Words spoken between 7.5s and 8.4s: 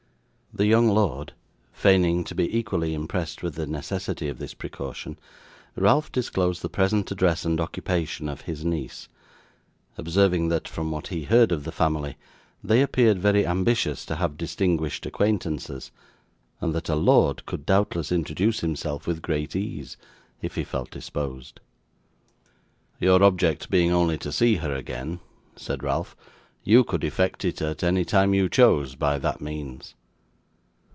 occupation